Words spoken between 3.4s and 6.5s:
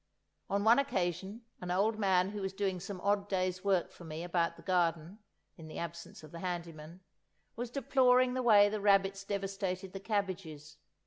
work for me about the garden, in the absence of the